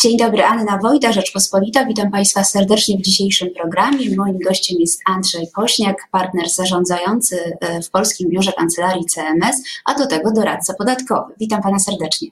[0.00, 1.84] Dzień dobry, Anna Wojda, Rzeczpospolita.
[1.84, 4.16] Witam Państwa serdecznie w dzisiejszym programie.
[4.16, 10.06] Moim gościem jest Andrzej Pośniak, partner zarządzający e, w Polskim Biurze Kancelarii CMS, a do
[10.06, 11.34] tego doradca podatkowy.
[11.40, 12.28] Witam Pana serdecznie.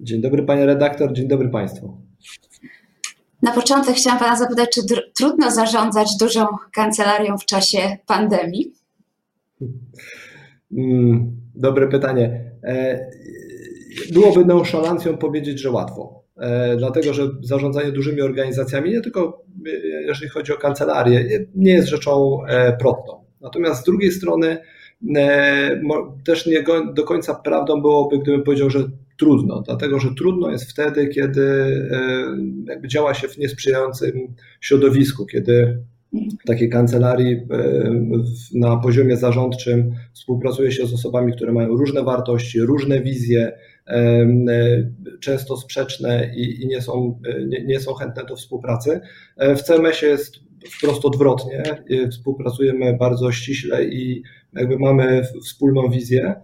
[0.00, 1.96] Dzień dobry Panie redaktor, dzień dobry Państwu.
[3.42, 4.80] Na początek chciałam Pana zapytać, czy
[5.16, 8.72] trudno zarządzać dużą kancelarią w czasie pandemii?
[10.72, 12.50] Mm, dobre pytanie.
[12.64, 13.06] E,
[14.12, 16.25] byłoby nonszalancją powiedzieć, że łatwo.
[16.36, 19.70] E, dlatego, że zarządzanie dużymi organizacjami, nie tylko e,
[20.02, 22.38] jeżeli chodzi o kancelarię, nie jest rzeczą
[22.80, 23.24] prostą.
[23.40, 24.58] Natomiast z drugiej strony
[26.24, 26.64] też nie
[26.94, 28.84] do końca prawdą byłoby, gdybym powiedział, że
[29.18, 31.48] trudno, dlatego że trudno jest wtedy, kiedy
[32.86, 35.78] działa się w niesprzyjającym środowisku, kiedy
[36.12, 37.46] w takiej kancelarii e,
[38.54, 43.58] na poziomie zarządczym współpracuje się z osobami, które mają różne wartości, różne wizje, e,
[45.20, 49.00] często sprzeczne i, i nie, są, nie, nie, są chętne do współpracy.
[49.36, 50.36] E, w CMS-ie jest
[50.70, 51.62] wprost odwrotnie.
[52.10, 56.34] Współpracujemy bardzo ściśle i jakby mamy wspólną wizję,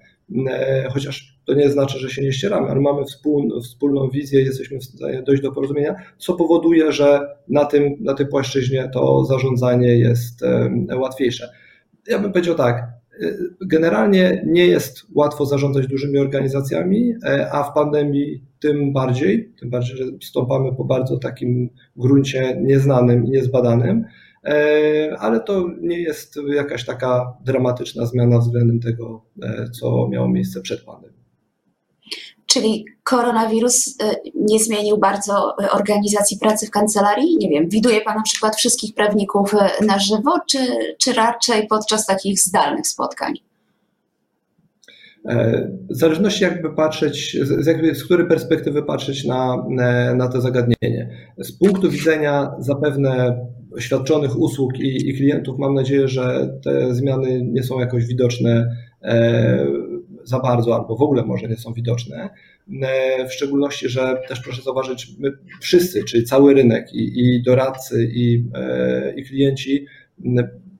[0.90, 4.84] chociaż to nie znaczy, że się nie ścieramy, ale mamy wspólną, wspólną wizję, jesteśmy w
[4.84, 10.44] stanie dojść do porozumienia, co powoduje, że na, tym, na tej płaszczyźnie to zarządzanie jest
[10.96, 11.48] łatwiejsze.
[12.06, 13.01] Ja bym powiedział tak,
[13.60, 19.96] generalnie nie jest łatwo zarządzać dużymi organizacjami, e, a w pandemii tym bardziej, tym bardziej,
[19.96, 24.04] że stąpamy po bardzo takim gruncie nieznanym i niezbadanym.
[24.44, 30.60] E, ale to nie jest jakaś taka dramatyczna zmiana względem tego, e, co miało miejsce
[30.60, 31.21] przed pandemią.
[32.52, 33.92] Czyli koronawirus y,
[34.34, 37.36] nie zmienił bardzo y, organizacji pracy w kancelarii?
[37.36, 40.58] Nie wiem, widuje Pan na przykład wszystkich prawników y, na żywo, czy,
[40.98, 43.34] czy raczej podczas takich zdalnych spotkań?
[45.28, 49.64] E, w zależności jakby patrzeć, z, jakby, z której perspektywy patrzeć na,
[50.14, 51.10] na to zagadnienie.
[51.38, 53.38] Z punktu widzenia zapewne
[53.78, 59.66] świadczonych usług i, i klientów mam nadzieję, że te zmiany nie są jakoś widoczne e,
[60.24, 62.30] za bardzo albo w ogóle może nie są widoczne.
[62.82, 68.10] E, w szczególności, że też proszę zauważyć, my wszyscy, czyli cały rynek i, i doradcy
[68.14, 69.86] i, e, i klienci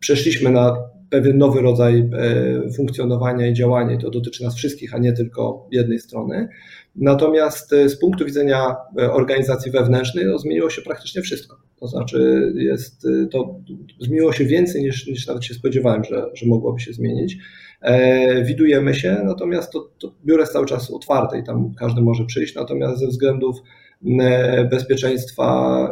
[0.00, 0.76] przeszliśmy na
[1.10, 5.68] pewien nowy rodzaj e, funkcjonowania i działania i to dotyczy nas wszystkich, a nie tylko
[5.72, 6.48] jednej strony.
[6.96, 11.56] Natomiast z punktu widzenia organizacji wewnętrznej no, zmieniło się praktycznie wszystko.
[11.80, 13.60] To znaczy jest, to
[14.00, 17.38] zmieniło się więcej niż, niż nawet się spodziewałem, że, że mogłoby się zmienić.
[17.82, 22.24] E, widujemy się, natomiast to, to biuro jest cały czas otwarte i tam każdy może
[22.24, 23.56] przyjść, natomiast ze względów
[24.20, 25.88] e, bezpieczeństwa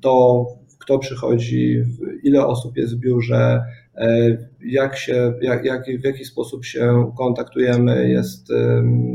[0.00, 0.46] to
[0.78, 1.82] kto przychodzi,
[2.22, 3.62] ile osób jest w biurze,
[3.94, 8.48] e, jak się, jak, jak, w jaki sposób się kontaktujemy, jest,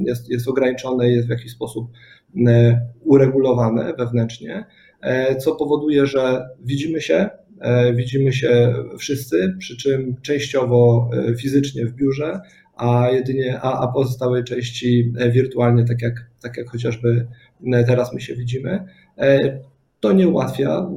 [0.05, 1.91] jest, jest ograniczone, jest w jakiś sposób
[3.03, 4.65] uregulowane wewnętrznie,
[5.39, 7.29] co powoduje, że widzimy się,
[7.95, 12.39] widzimy się wszyscy, przy czym częściowo e, fizycznie w biurze,
[12.77, 17.27] a jedynie, a, a pozostałe części e, wirtualnie, tak jak, tak jak chociażby
[17.87, 18.85] teraz my się widzimy.
[19.99, 20.89] To nie ułatwia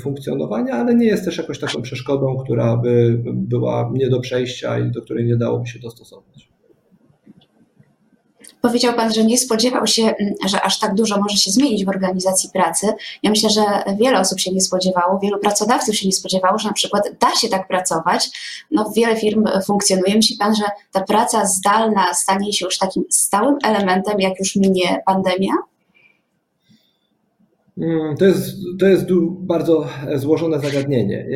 [0.00, 4.90] funkcjonowania, ale nie jest też jakoś taką przeszkodą, która by była nie do przejścia i
[4.90, 6.55] do której nie dałoby się dostosować.
[8.60, 11.88] Powiedział Pan, że nie spodziewał się, mm, że aż tak dużo może się zmienić w
[11.88, 12.86] organizacji pracy.
[13.22, 13.62] Ja myślę, że
[14.00, 17.48] wiele osób się nie spodziewało, wielu pracodawców się nie spodziewało, że na przykład da się
[17.48, 18.30] tak pracować.
[18.70, 20.16] No, wiele firm funkcjonuje.
[20.16, 25.02] Myśli Pan, że ta praca zdalna stanie się już takim stałym elementem, jak już minie
[25.06, 25.52] pandemia?
[27.78, 29.06] Mm, to jest, to jest
[29.40, 31.26] bardzo złożone zagadnienie.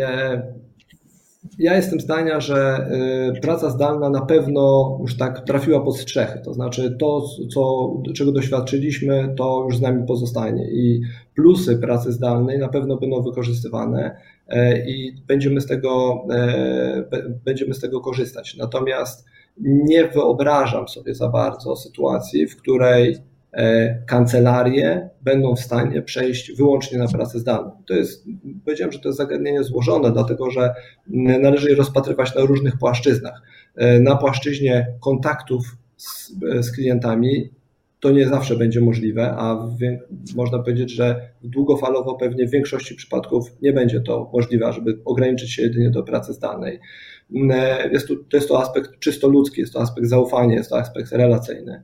[1.59, 2.89] Ja jestem zdania, że
[3.37, 6.41] y, praca zdalna na pewno już tak trafiła pod strzechy.
[6.45, 7.25] To znaczy to,
[7.55, 10.71] co, czego doświadczyliśmy, to już z nami pozostanie.
[10.71, 11.01] I
[11.34, 14.17] plusy pracy zdalnej na pewno będą wykorzystywane
[14.49, 17.05] e, i będziemy z tego, e,
[17.45, 18.57] będziemy z tego korzystać.
[18.57, 19.25] Natomiast
[19.61, 23.17] nie wyobrażam sobie za bardzo sytuacji, w której
[24.06, 27.71] kancelarie będą w stanie przejść wyłącznie na pracę zdalną.
[27.86, 28.24] To jest,
[28.65, 30.74] powiedziałem, że to jest zagadnienie złożone, dlatego że
[31.07, 33.42] należy je rozpatrywać na różnych płaszczyznach.
[33.77, 37.51] E, na płaszczyźnie kontaktów z, z klientami
[38.01, 39.69] to nie zawsze będzie możliwe, a
[40.36, 45.63] można powiedzieć, że długofalowo pewnie w większości przypadków nie będzie to możliwe, żeby ograniczyć się
[45.63, 46.80] jedynie do pracy zdalnej.
[47.51, 50.78] E, jest to, to jest to aspekt czysto ludzki, jest to aspekt zaufania, jest to
[50.78, 51.83] aspekt relacyjny.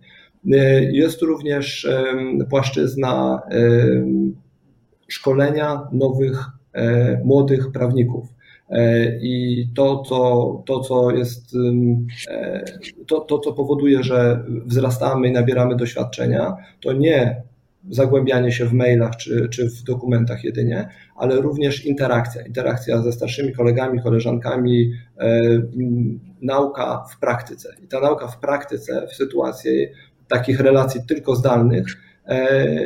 [0.53, 1.88] E, jest również
[2.50, 3.43] płaszczyzna
[5.09, 8.27] szkolenia nowych, e, młodych prawników.
[8.71, 11.56] E, I to, co, to, co jest,
[13.06, 17.43] to, to, co powoduje, że wzrastamy i nabieramy doświadczenia, to nie
[17.91, 22.43] zagłębianie się w mailach czy, czy w dokumentach jedynie, ale również interakcja.
[22.47, 24.93] Interakcja ze starszymi kolegami, koleżankami,
[26.43, 27.75] nauka w praktyce.
[27.85, 29.87] I ta nauka w praktyce w sytuacji
[30.28, 31.87] takich relacji tylko zdalnych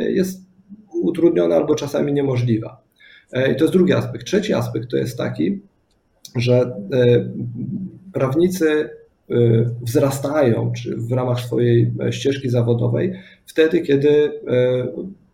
[0.08, 0.40] jest
[0.92, 2.82] utrudniona albo czasami niemożliwa.
[3.52, 4.24] I to jest drugi aspekt.
[4.24, 5.60] Trzeci aspekt to jest taki,
[6.36, 6.72] że
[8.12, 8.90] prawnicy
[9.30, 13.12] Y, wzrastają, czy w ramach swojej e, ścieżki zawodowej,
[13.46, 14.30] wtedy, kiedy e,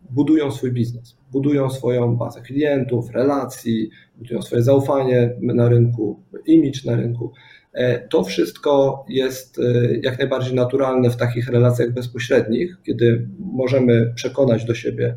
[0.09, 6.95] budują swój biznes, budują swoją bazę klientów, relacji, budują swoje zaufanie na rynku, image na
[6.95, 7.31] rynku.
[7.77, 9.61] E, to wszystko jest
[10.01, 15.15] jak najbardziej naturalne w takich relacjach bezpośrednich, kiedy możemy przekonać do siebie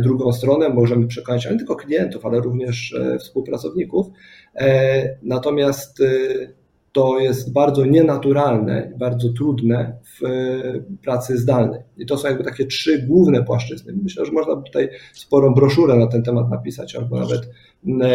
[0.00, 4.06] drugą stronę, możemy przekonać nie tylko klientów, ale również współpracowników.
[5.22, 6.02] Natomiast
[6.96, 10.30] to jest bardzo nienaturalne bardzo trudne w e,
[11.02, 11.80] pracy zdalnej.
[11.96, 13.92] I to są jakby takie trzy główne płaszczyzny.
[14.02, 17.50] Myślę, że można tutaj sporą broszurę na ten temat napisać, albo nawet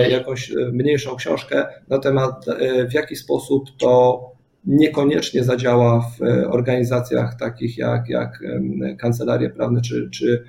[0.10, 4.22] jakąś e, mniejszą książkę na temat, e, w jaki sposób to
[4.66, 8.44] niekoniecznie zadziała w organizacjach takich jak, jak
[9.00, 10.44] kancelarie prawne czy, czy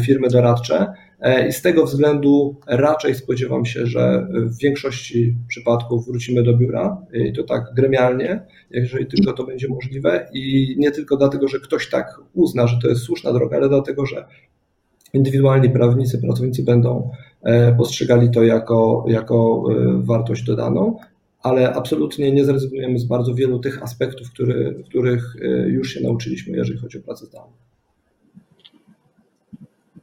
[0.00, 1.13] firmy doradcze, E,
[1.48, 7.32] I z tego względu raczej spodziewam się, że w większości przypadków wrócimy do biura i
[7.32, 10.28] to tak gremialnie, jeżeli tylko to będzie możliwe.
[10.32, 14.06] I nie tylko dlatego, że ktoś tak uzna, że to jest słuszna droga, ale dlatego,
[14.06, 14.24] że
[15.12, 17.10] indywidualni prawnicy, pracownicy będą
[17.42, 20.98] e, postrzegali to jako, jako e, wartość dodaną,
[21.42, 25.36] ale absolutnie nie zrezygnujemy z bardzo wielu tych aspektów, który, których
[25.66, 27.52] już się nauczyliśmy, jeżeli chodzi o pracę zdalną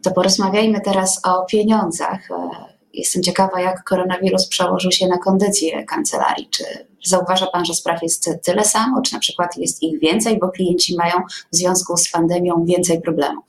[0.03, 2.31] to porozmawiajmy teraz o pieniądzach.
[2.31, 2.50] E,
[2.94, 6.48] jestem ciekawa, jak koronawirus przełożył się na kondycję kancelarii.
[6.51, 6.63] Czy
[7.06, 10.95] zauważa Pan, że spraw jest tyle samo, czy na przykład jest ich więcej, bo klienci
[10.95, 11.13] mają
[11.53, 13.44] w związku z pandemią więcej problemów?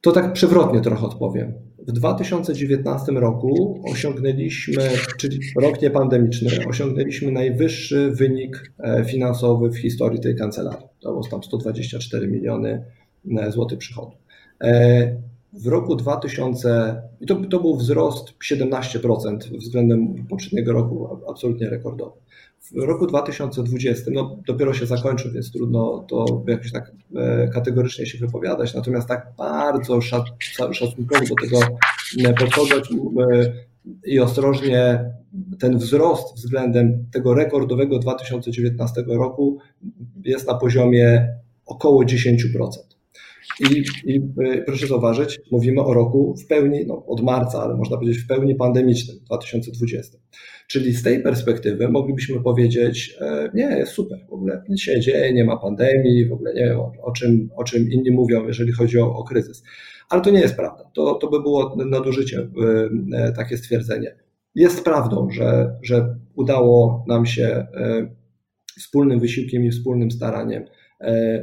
[0.00, 1.54] To tak przewrotnie trochę odpowiem.
[1.78, 10.36] W 2019 roku osiągnęliśmy, czyli rok niepandemiczny, osiągnęliśmy najwyższy wynik e, finansowy w historii tej
[10.36, 10.86] kancelarii.
[11.00, 12.84] To było tam 124 miliony
[13.50, 14.12] złotych przychodu.
[14.62, 15.16] E,
[15.52, 22.20] w roku 2000, i to, to był wzrost 17% względem poprzedniego roku, absolutnie rekordowy.
[22.60, 28.18] W roku 2020, no dopiero się zakończył, więc trudno to jakoś tak e, kategorycznie się
[28.18, 31.58] wypowiadać, natomiast tak bardzo szacunkowo do tego
[32.24, 32.90] e, podchodzić
[34.04, 35.04] i ostrożnie
[35.58, 39.58] ten wzrost względem tego rekordowego 2019 roku
[40.24, 41.28] jest na poziomie
[41.66, 42.89] około 10%.
[43.60, 47.96] I, I, y, proszę zauważyć, mówimy o roku w pełni, no, od marca, ale można
[47.96, 50.18] powiedzieć w pełni pandemicznym, 2020.
[50.66, 55.32] Czyli z tej perspektywy moglibyśmy powiedzieć, e, nie, jest super, w ogóle nic się dzieje,
[55.32, 58.98] nie ma pandemii, w ogóle nie wiem o, czym, o czym inni mówią, jeżeli chodzi
[58.98, 59.62] o, o kryzys.
[60.08, 60.90] Ale to nie jest prawda.
[60.94, 62.48] To, to by było nadużycie,
[63.12, 64.16] e, takie stwierdzenie.
[64.54, 67.66] Jest prawdą, że, że udało nam się e,
[68.78, 70.64] wspólnym wysiłkiem i wspólnym staraniem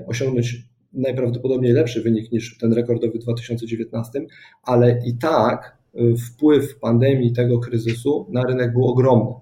[0.07, 4.22] osiągnąć najprawdopodobniej lepszy wynik niż ten rekordowy w 2019,
[4.63, 9.34] ale i tak y, wpływ pandemii, tego kryzysu na rynek był ogromny.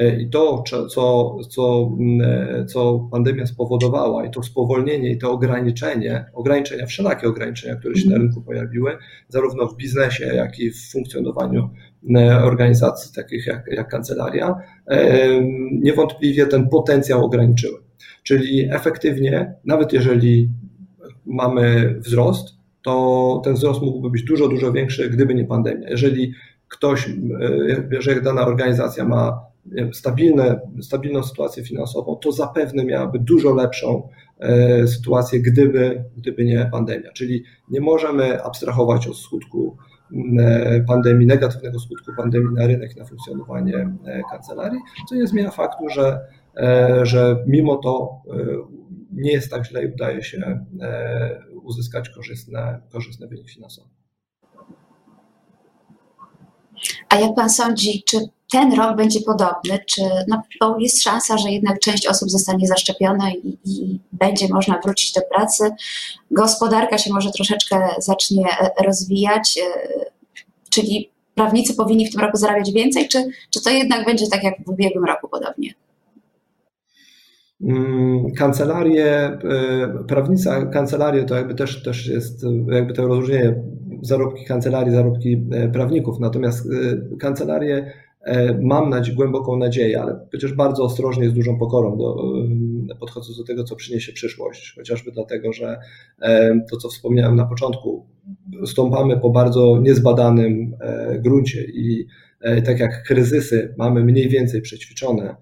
[0.00, 6.24] Y, I to, co, co, mm, co pandemia spowodowała, i to spowolnienie, i to ograniczenie,
[6.34, 8.96] ograniczenia, wszelakie ograniczenia, które się na rynku pojawiły,
[9.28, 11.70] zarówno w biznesie, jak i w funkcjonowaniu
[12.42, 14.54] organizacji takich jak, jak kancelaria,
[15.72, 17.78] niewątpliwie ten potencjał ograniczyły.
[18.22, 20.50] Czyli efektywnie, nawet jeżeli
[21.36, 25.88] mamy wzrost, to ten wzrost mógłby być dużo, dużo większy, gdyby nie pandemia.
[25.88, 26.32] Jeżeli
[26.68, 27.12] ktoś, e,
[27.90, 29.46] jeżeli dana organizacja ma
[29.92, 37.12] stabilne, stabilną sytuację finansową, to zapewne miałaby dużo lepszą e, sytuację, gdyby, gdyby nie pandemia.
[37.12, 39.76] Czyli nie możemy abstrahować od skutku
[40.38, 43.96] e, pandemii, negatywnego skutku pandemii na rynek, na funkcjonowanie
[44.30, 46.20] kancelarii, co nie zmienia faktu, że,
[47.02, 48.22] że mimo to
[49.16, 53.88] nie jest tak źle i udaje się e, uzyskać korzystne, korzystne wyniki finansowe.
[57.08, 58.18] A jak Pan sądzi, czy
[58.52, 63.30] ten rok będzie podobny, czy no, bo jest szansa, że jednak część osób zostanie zaszczepiona
[63.30, 65.70] i, i, będzie można wrócić do pracy,
[66.30, 70.04] gospodarka się może troszeczkę zacznie e, rozwijać, e,
[70.70, 74.54] czyli prawnicy powinni w tym roku zarabiać więcej, czy, czy to jednak będzie tak jak
[74.64, 75.74] w ubiegłym roku podobnie?
[77.60, 79.38] Mm, kancelarie, e,
[80.08, 83.62] prawnica, kancelarie to jakby też, też jest jakby to rozróżnienie
[84.02, 86.20] zarobki kancelarii, zarobki e, prawników.
[86.20, 87.92] Natomiast e, kancelarie
[88.62, 92.16] mam nadzieję, głęboką nadzieję, ale przecież bardzo ostrożnie, z dużą pokorą do,
[93.00, 95.78] podchodząc do tego, co przyniesie przyszłość, chociażby dlatego, że
[96.70, 98.06] to, co wspomniałem na początku,
[98.64, 100.76] stąpamy po bardzo niezbadanym
[101.18, 102.06] gruncie i
[102.64, 105.36] tak jak kryzysy mamy mniej więcej przećwiczone,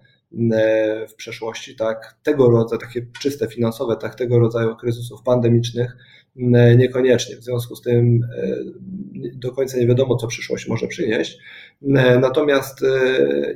[1.09, 5.97] w przeszłości, tak, tego rodzaju, takie czyste finansowe, tak, tego rodzaju kryzysów pandemicznych
[6.55, 7.37] e, niekoniecznie.
[7.37, 8.57] W związku z tym e,
[9.35, 11.38] do końca nie wiadomo, co przyszłość może przynieść.
[12.21, 12.81] Natomiast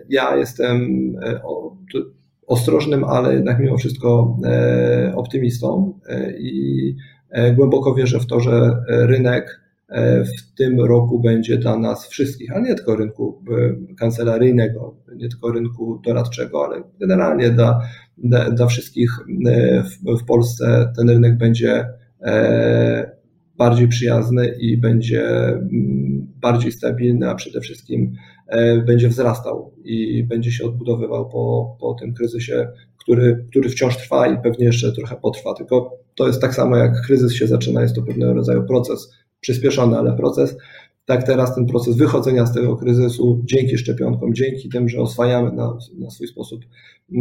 [0.09, 1.13] ja jestem
[2.47, 4.39] ostrożnym, ale jednak mimo wszystko
[5.15, 5.99] optymistą
[6.39, 6.95] i
[7.57, 9.68] głęboko wierzę w to, że rynek E,
[10.25, 15.53] w tym roku będzie dla nas wszystkich, ale nie tylko rynku e, kancelaryjnego, nie tylko
[15.53, 17.81] rynku doradczego, ale generalnie dla,
[18.19, 19.11] dla, dla wszystkich
[19.47, 21.87] e, w, w Polsce ten rynek będzie
[23.59, 28.13] bardziej przyjazny i będzie mm, bardziej stabilny, a przede wszystkim
[28.87, 32.69] będzie wzrastał i będzie się odbudowywał po, po tym kryzysie,
[32.99, 35.55] który, który wciąż trwa i pewnie jeszcze trochę potrwa.
[35.55, 39.99] Tylko to jest tak samo jak kryzys się zaczyna, jest to pewnego rodzaju proces przyspieszony,
[39.99, 40.57] ale proces.
[41.05, 45.79] Tak teraz ten proces wychodzenia z tego kryzysu dzięki szczepionkom, dzięki tym, że oswajamy na,
[45.99, 46.65] na swój sposób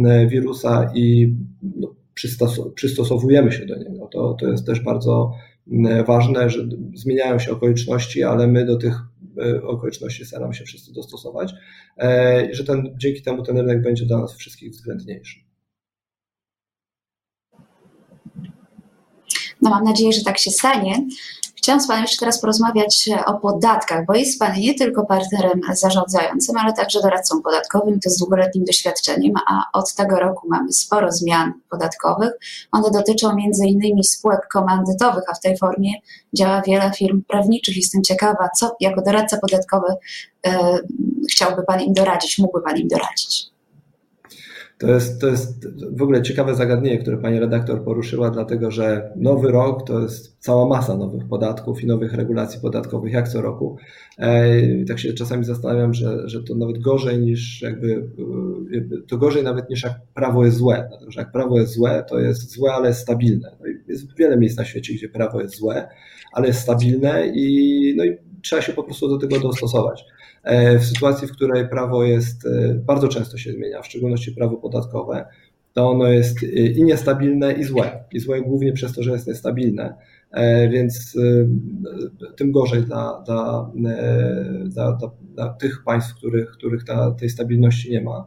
[0.04, 1.94] e, wirusa i no,
[2.74, 4.08] przystosowujemy się do niego.
[4.12, 5.32] To, to jest też bardzo
[5.72, 8.94] e, ważne, że zmieniają się okoliczności, ale my do tych
[9.38, 11.54] e, okoliczności staramy się wszyscy dostosować,
[12.52, 15.40] że ten, dzięki temu ten rynek będzie dla nas wszystkich względniejszy.
[19.62, 21.06] No mam nadzieję, że tak się stanie.
[21.58, 26.56] Chciałam z Panem jeszcze teraz porozmawiać o podatkach, bo jest Pan nie tylko partnerem zarządzającym,
[26.56, 31.52] ale także doradcą podatkowym, to z długoletnim doświadczeniem, a od tego roku mamy sporo zmian
[31.70, 32.30] podatkowych.
[32.72, 33.36] One dotyczą
[33.66, 35.90] innymi spółek komandytowych, a w tej formie
[36.34, 37.76] działa wiele firm prawniczych.
[37.76, 39.86] Jestem ciekawa, co jako doradca podatkowy
[40.46, 40.78] e,
[41.30, 43.57] chciałby Pan im doradzić, mógłby Pan im doradzić.
[44.78, 49.50] To jest, to jest w ogóle ciekawe zagadnienie, które pani redaktor poruszyła, dlatego że nowy
[49.50, 53.76] rok to jest cała masa nowych podatków i nowych regulacji podatkowych, jak co roku.
[54.80, 58.08] I tak się czasami zastanawiam, że, że to nawet gorzej niż jakby,
[59.08, 62.18] to gorzej nawet niż jak prawo jest złe, dlatego że jak prawo jest złe, to
[62.18, 63.56] jest złe, ale jest stabilne.
[63.60, 65.88] No jest wiele miejsc na świecie, gdzie prawo jest złe,
[66.32, 70.04] ale jest stabilne i, no i trzeba się po prostu do tego dostosować.
[70.48, 74.56] E, w sytuacji, w której prawo jest, e, bardzo często się zmienia, w szczególności prawo
[74.56, 75.26] podatkowe,
[75.72, 78.04] to ono jest e, i niestabilne, i złe.
[78.12, 79.94] I złe głównie przez to, że jest niestabilne,
[80.70, 81.18] więc
[82.36, 83.70] tym gorzej dla, dla,
[84.64, 84.98] dla,
[85.34, 88.24] dla, tych państw, których, których ta, tej stabilności nie ma.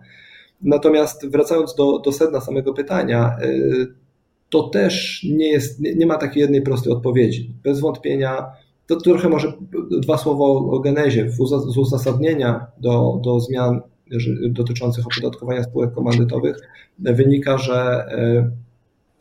[0.62, 3.38] Natomiast wracając do, do sedna samego pytania,
[4.50, 7.54] to też nie, jest, nie, nie ma takiej jednej prostej odpowiedzi.
[7.64, 8.46] Bez wątpienia
[8.96, 9.54] to trochę może
[10.02, 11.30] dwa słowa o genezie.
[11.32, 13.82] Z uzasadnienia do, do zmian
[14.50, 16.58] dotyczących opodatkowania spółek komandytowych
[17.00, 18.52] wynika, że e,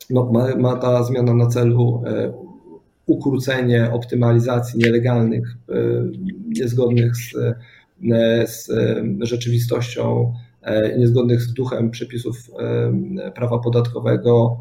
[0.09, 2.33] no, ma, ma ta zmiana na celu e,
[3.05, 5.73] ukrócenie optymalizacji nielegalnych, e,
[6.47, 7.33] niezgodnych z,
[8.47, 8.69] z
[9.21, 10.33] rzeczywistością,
[10.97, 12.37] niezgodnych z duchem przepisów
[13.35, 14.57] prawa podatkowego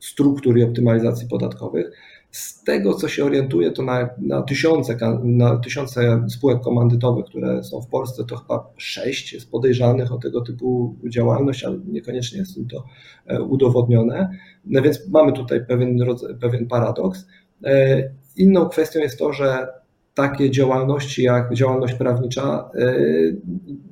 [0.00, 1.92] struktur i optymalizacji podatkowych.
[2.34, 7.80] Z tego, co się orientuję, to na, na, tysiące, na tysiące spółek komandytowych, które są
[7.80, 12.68] w Polsce, to chyba sześć jest podejrzanych o tego typu działalność, ale niekoniecznie jest im
[12.68, 12.84] to
[13.26, 14.30] e, udowodnione.
[14.64, 15.98] No więc mamy tutaj pewien,
[16.40, 17.26] pewien paradoks.
[17.64, 18.02] E,
[18.36, 19.68] inną kwestią jest to, że
[20.14, 22.94] takie działalności jak działalność prawnicza e,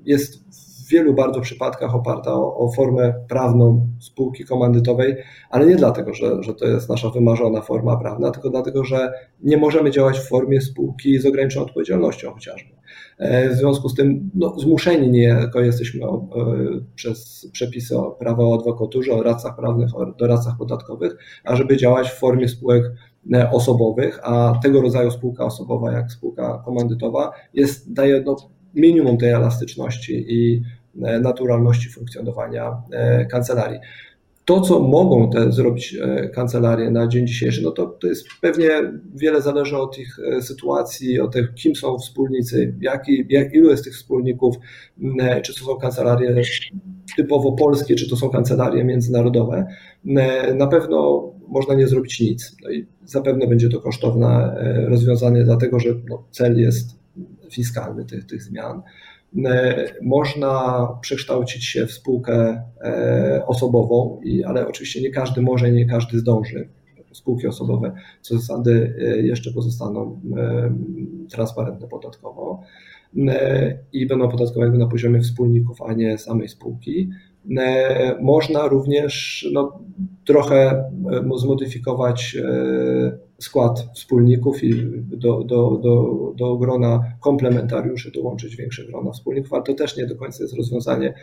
[0.04, 0.44] jest
[0.92, 5.16] wielu bardzo przypadkach oparta o, o, formę prawną spółki komandytowej,
[5.50, 9.56] ale nie dlatego, że, że to jest nasza wymarzona forma prawna, tylko dlatego, że nie
[9.56, 12.70] możemy działać w formie spółki z ograniczoną odpowiedzialnością chociażby.
[13.18, 16.10] E, w związku z tym no, zmuszeni niejako jesteśmy e,
[16.94, 22.48] przez przepisy prawa o adwokaturze, o radcach prawnych, o doradcach podatkowych, ażeby działać w formie
[22.48, 22.84] spółek
[23.32, 28.36] e, osobowych, a tego rodzaju spółka osobowa jak spółka komandytowa jest, daje no,
[28.74, 30.62] minimum tej elastyczności i
[30.94, 33.78] naturalności funkcjonowania e, kancelarii.
[34.44, 38.70] To, co mogą te zrobić e, kancelarie na dzień dzisiejszy, no to, to jest pewnie
[39.14, 43.94] wiele zależy od ich sytuacji, od tego, kim są wspólnicy, jaki, jak, ilu jest tych
[43.94, 44.56] wspólników,
[45.42, 46.42] czy to są kancelarie
[47.16, 49.66] typowo polskie, czy to są kancelarie międzynarodowe.
[50.54, 52.56] Na pewno można nie zrobić nic.
[52.64, 54.56] No i zapewne będzie to kosztowne
[54.88, 57.02] rozwiązanie, dlatego że no, cel jest
[57.50, 58.82] fiskalny tych, tych zmian.
[59.46, 65.86] E, można przekształcić się w spółkę e, osobową, ale oczywiście nie każdy może i nie
[65.86, 66.68] każdy zdąży.
[67.12, 70.20] Spółki osobowe co zasady e, jeszcze pozostaną
[71.30, 72.60] transparentne podatkowo
[73.92, 77.10] i będą podatkowane na poziomie wspólników, a nie samej spółki.
[78.20, 79.78] można również no,
[80.24, 80.84] trochę
[81.36, 82.36] zmodyfikować
[83.42, 89.74] skład wspólników i do, do, do, do grona komplementariuszy dołączyć większe grona wspólników, ale to
[89.74, 91.14] też nie do końca jest rozwiązanie,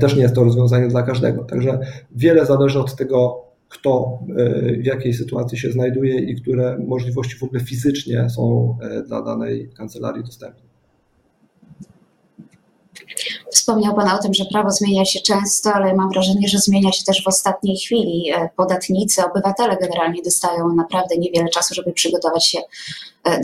[0.00, 1.44] też nie jest to rozwiązanie dla każdego.
[1.44, 1.78] Także
[2.16, 7.42] wiele zależy od tego, kto e, w jakiej sytuacji się znajduje i które możliwości w
[7.42, 10.73] ogóle fizycznie są e, dla danej kancelarii dostępne.
[13.54, 17.04] Wspomniał Pan o tym, że prawo zmienia się często, ale mam wrażenie, że zmienia się
[17.04, 18.30] też w ostatniej chwili.
[18.30, 22.58] E, podatnicy, obywatele generalnie dostają naprawdę niewiele czasu, żeby przygotować się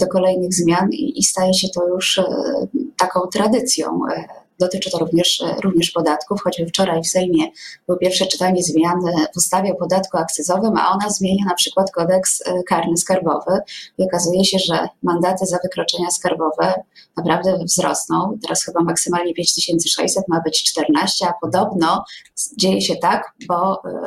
[0.01, 2.21] do kolejnych zmian i staje się to już
[2.99, 4.01] taką tradycją
[4.61, 7.45] Dotyczy to również, e, również podatków, choćby wczoraj w Sejmie
[7.87, 12.43] było pierwsze czytanie zmiany w ustawie o podatku akcyzowym, a ona zmienia na przykład kodeks
[12.47, 13.59] e, karny skarbowy
[13.99, 16.75] i okazuje się, że mandaty za wykroczenia skarbowe
[17.17, 18.39] naprawdę wzrosną.
[18.43, 22.05] Teraz chyba maksymalnie 5600 ma być 14, a podobno
[22.59, 24.05] dzieje się tak, bo e,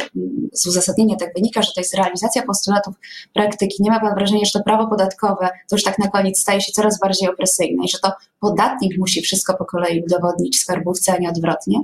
[0.54, 2.96] z uzasadnienia tak wynika, że to jest realizacja postulatów
[3.34, 3.84] praktyki.
[3.84, 6.72] Nie ma pan wrażenia, że to prawo podatkowe to już tak na koniec staje się
[6.72, 11.30] coraz bardziej opresyjne i że to podatnik musi wszystko po kolei udowodnić skarbówce, a nie
[11.30, 11.80] odwrotnie?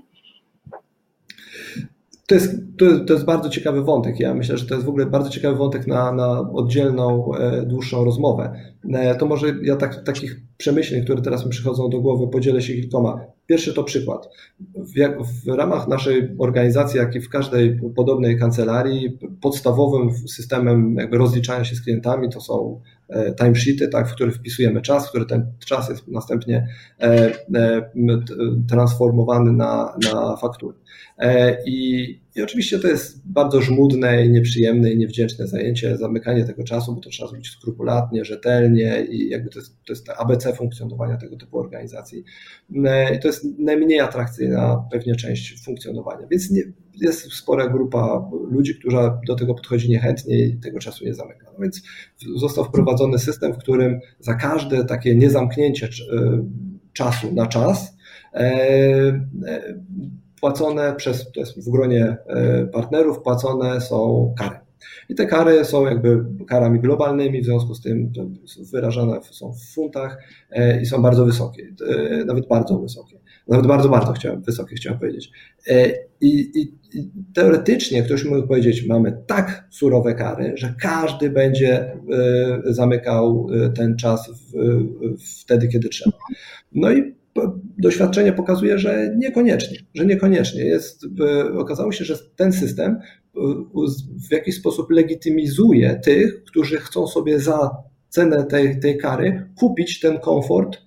[2.29, 2.55] To jest,
[3.07, 4.19] to, jest bardzo ciekawy wątek.
[4.19, 8.05] Ja myślę, że to jest w ogóle bardzo ciekawy wątek na, na oddzielną, e, dłuższą
[8.05, 8.53] rozmowę.
[8.93, 12.73] E, to może ja tak, takich przemyśleń, które teraz mi przychodzą do głowy, podzielę się
[12.73, 13.19] kilkoma.
[13.47, 14.29] Pierwszy to przykład.
[14.75, 14.93] W,
[15.45, 21.81] w ramach naszej organizacji, jak i w każdej podobnej kancelarii, podstawowym systemem rozliczania się z
[21.81, 22.81] klientami to są
[23.37, 26.67] timesheety, tak, w których wpisujemy czas, który ten czas jest następnie
[27.01, 27.05] e,
[27.55, 27.91] e,
[28.69, 30.77] transformowany na, na faktury.
[31.65, 36.95] I, I oczywiście to jest bardzo żmudne i nieprzyjemne i niewdzięczne zajęcie, zamykanie tego czasu,
[36.95, 41.37] bo to trzeba zrobić skrupulatnie, rzetelnie i jakby to jest, to jest ABC funkcjonowania tego
[41.37, 42.23] typu organizacji.
[43.15, 46.63] I to jest najmniej atrakcyjna pewnie część funkcjonowania, więc nie,
[47.01, 51.45] jest spora grupa ludzi, która do tego podchodzi niechętnie i tego czasu nie zamyka.
[51.53, 51.81] No więc
[52.35, 55.89] został wprowadzony system, w którym za każde takie niezamknięcie e,
[56.93, 57.97] czasu na czas
[58.33, 58.39] e,
[59.47, 59.79] e,
[60.41, 62.17] płacone przez, to jest w gronie
[62.73, 64.55] partnerów, płacone są kary.
[65.09, 68.11] I te kary są jakby karami globalnymi, w związku z tym
[68.71, 70.17] wyrażane są w funtach
[70.81, 71.73] i są bardzo wysokie,
[72.25, 73.19] nawet bardzo wysokie.
[73.49, 75.31] Nawet bardzo, bardzo chciałem, wysokie chciałem powiedzieć.
[75.67, 75.89] E,
[76.21, 81.93] I, i, I, teoretycznie ktoś mógł powiedzieć, mamy tak surowe kary, że każdy będzie e,
[82.63, 84.31] zamykał e, ten czas
[85.41, 86.17] wtedy, kiedy trzeba.
[86.71, 87.19] No i
[87.77, 90.65] doświadczenie pokazuje, że niekoniecznie, że niekoniecznie.
[90.65, 91.05] Jest,
[91.57, 92.99] okazało się, że ten system
[94.29, 97.69] w jakiś sposób legitymizuje tych, którzy chcą sobie za
[98.09, 100.77] cenę tej, tej kary kupić ten komfort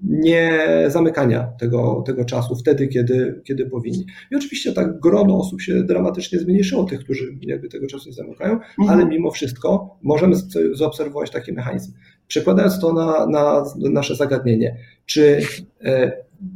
[0.00, 4.06] nie zamykania tego, tego czasu wtedy, kiedy, kiedy powinni.
[4.30, 8.52] I oczywiście tak grono osób się dramatycznie zmniejszyło, tych, którzy jakby tego czasu nie zamykają,
[8.52, 8.68] mhm.
[8.88, 10.36] ale mimo wszystko możemy
[10.72, 11.92] zaobserwować taki mechanizm.
[12.26, 15.40] Przekładając to na, na nasze zagadnienie, czy
[15.84, 16.12] e,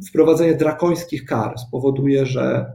[0.09, 2.65] wprowadzenie drakońskich kar spowoduje, że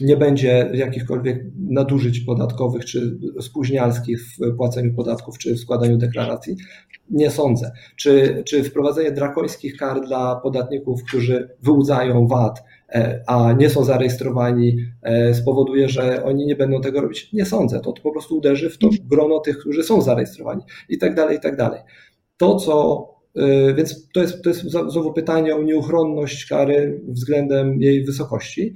[0.00, 6.56] nie będzie jakichkolwiek nadużyć podatkowych czy spóźnialskich w płaceniu podatków czy w składaniu deklaracji?
[7.10, 7.72] Nie sądzę.
[7.96, 14.76] Czy, czy wprowadzenie drakońskich kar dla podatników, którzy wyłudzają VAT, e, a nie są zarejestrowani,
[15.02, 17.32] e, spowoduje, że oni nie będą tego robić?
[17.32, 17.80] Nie sądzę.
[17.80, 21.36] To, to po prostu uderzy w to grono tych, którzy są zarejestrowani i tak dalej,
[21.36, 21.80] i tak dalej.
[22.36, 28.04] To, co e, więc to jest, to jest znowu pytanie o nieuchronność kary względem jej
[28.04, 28.74] wysokości.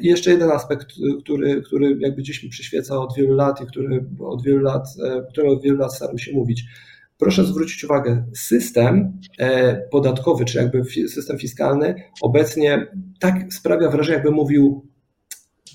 [0.00, 0.86] I jeszcze jeden aspekt,
[1.20, 4.86] który, który jakby gdzieś mi przyświeca od wielu lat i który od wielu lat,
[5.32, 6.64] który od wielu lat staram się mówić
[7.18, 12.86] proszę zwrócić uwagę, system e, podatkowy, czy jakby system fiskalny obecnie
[13.20, 14.86] tak sprawia wrażenie, jakby mówił,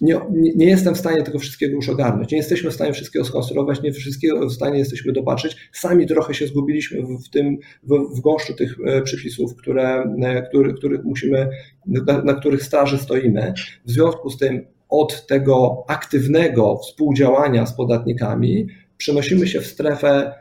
[0.01, 3.81] nie, nie, jestem w stanie tego wszystkiego już ogarnąć, nie jesteśmy w stanie wszystkiego skonstruować,
[3.81, 5.69] nie wszystkiego w stanie jesteśmy dopatrzyć.
[5.71, 10.73] Sami trochę się zgubiliśmy w tym, w, w gąszczu tych e, przepisów, które, e, który,
[10.73, 11.49] których musimy,
[11.85, 13.53] na, na których straży stoimy.
[13.85, 20.33] W związku z tym od tego aktywnego współdziałania z podatnikami przenosimy się w strefę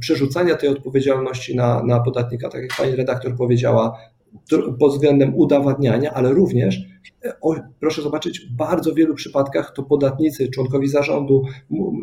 [0.00, 3.98] przerzucania tej odpowiedzialności na, na podatnika, tak jak pani redaktor powiedziała,
[4.78, 6.80] pod względem udowadniania, ale również,
[7.40, 11.42] o, proszę zobaczyć, w bardzo wielu przypadkach to podatnicy, członkowie zarządu,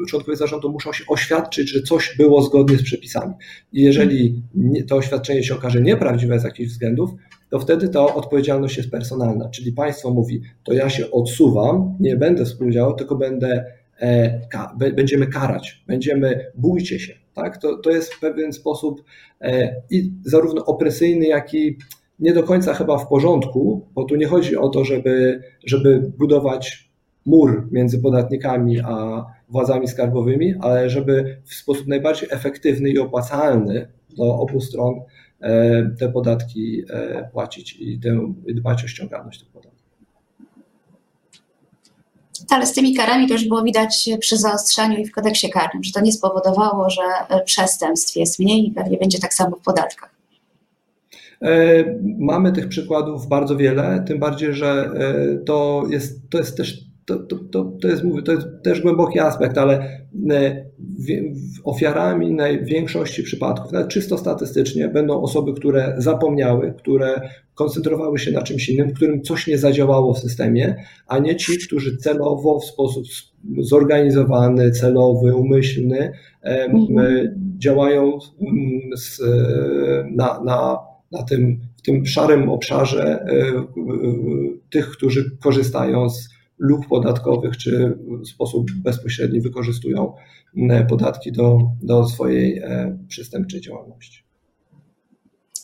[0.10, 3.34] członkowie zarządu muszą się oświadczyć, że coś było zgodnie z przepisami.
[3.74, 4.44] Jeżeli
[4.88, 7.10] to oświadczenie się okaże nieprawdziwe z jakichś względów,
[7.50, 12.46] to wtedy ta odpowiedzialność jest personalna, czyli państwo mówi, to ja się odsuwam, nie będę
[12.46, 13.81] współdziałał, tylko będę E,
[14.96, 17.14] będziemy karać, będziemy, bójcie się.
[17.34, 17.58] Tak?
[17.58, 19.04] To, to jest w pewien sposób
[19.42, 21.78] e, i zarówno opresyjny, jak i
[22.20, 26.92] nie do końca chyba w porządku, bo tu nie chodzi o to, żeby, żeby budować
[27.26, 34.26] mur między podatnikami a władzami skarbowymi, ale żeby w sposób najbardziej efektywny i opłacalny dla
[34.26, 35.02] obu stron
[35.42, 38.00] e, te podatki e, płacić i
[38.54, 39.81] dbać o ściągalność tych podatków.
[42.52, 45.92] Ale z tymi karami to już było widać przy zaostrzaniu i w kodeksie karnym, że
[45.92, 47.02] to nie spowodowało, że
[47.46, 50.10] przestępstw jest mniej i pewnie będzie tak samo w podatkach.
[51.42, 51.50] E,
[52.20, 54.92] mamy tych przykładów bardzo wiele, tym bardziej, że
[55.46, 59.20] to jest, to jest też to, to, to, to, jest, mówię, to jest też głęboki
[59.20, 60.66] aspekt, ale e,
[61.64, 67.22] ofiarami największości przypadków, nawet czysto statystycznie, będą osoby, które zapomniały, które
[67.56, 70.76] koncentrowały się na czymś innym, którym coś nie zadziałało w systemie,
[71.08, 73.04] a nie ci, którzy celowo, w sposób
[73.60, 76.12] zorganizowany, celowy, umyślny
[76.42, 77.00] mhm.
[77.00, 78.20] E, działają
[78.96, 79.22] z,
[80.16, 80.78] na, na,
[81.12, 83.28] na tym, w tym szarym obszarze e,
[84.70, 86.30] tych, którzy korzystają z
[86.62, 90.14] luk podatkowych, czy w sposób bezpośredni wykorzystują
[90.70, 94.24] e, podatki do, do swojej e, przestępczej działalności.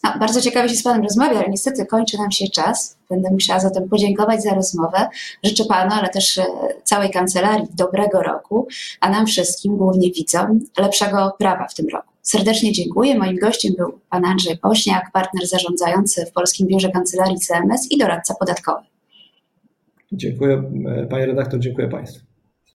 [0.03, 2.97] No, bardzo ciekawie się z Panem rozmawia, ale niestety kończy nam się czas.
[3.09, 5.07] Będę musiała zatem podziękować za rozmowę.
[5.43, 6.45] Życzę Panu, ale też e,
[6.83, 8.67] całej kancelarii dobrego roku,
[8.99, 12.07] a nam wszystkim, głównie widzom, lepszego prawa w tym roku.
[12.21, 13.17] Serdecznie dziękuję.
[13.17, 18.35] Moim gościem był Pan Andrzej Pośniak, partner zarządzający w Polskim Biurze Kancelarii CMS i doradca
[18.39, 18.96] podatkowy.
[20.11, 22.26] Dziękuję, e, panie redaktor, dziękuję państwu.